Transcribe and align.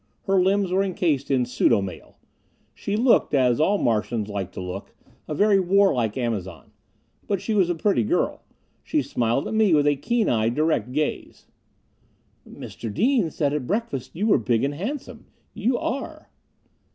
Her 0.23 0.41
limbs 0.41 0.71
were 0.71 0.81
encased 0.81 1.29
in 1.29 1.45
pseudo 1.45 1.79
mail. 1.79 2.17
She 2.73 2.95
looked, 2.95 3.35
as 3.35 3.59
all 3.59 3.77
Martians 3.77 4.29
like 4.29 4.51
to 4.53 4.59
look, 4.59 4.95
a 5.27 5.35
very 5.35 5.59
warlike 5.59 6.17
Amazon. 6.17 6.71
But 7.27 7.39
she 7.39 7.53
was 7.53 7.69
a 7.69 7.75
pretty 7.75 8.03
girl. 8.03 8.41
She 8.81 9.03
smiled 9.03 9.47
at 9.47 9.53
me 9.53 9.75
with 9.75 9.85
a 9.85 9.95
keen 9.95 10.27
eyed, 10.27 10.55
direct 10.55 10.91
gaze. 10.91 11.45
"Mr. 12.49 12.91
Dean 12.91 13.29
said 13.29 13.53
at 13.53 13.67
breakfast 13.67 14.13
that 14.13 14.17
you 14.17 14.25
were 14.25 14.39
big 14.39 14.63
and 14.63 14.73
handsome. 14.73 15.27
You 15.53 15.77
are." 15.77 16.31